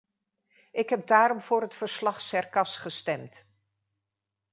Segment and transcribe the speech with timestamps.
[0.71, 3.45] Ik heb daarom voor het verslag-Cercas gestemd.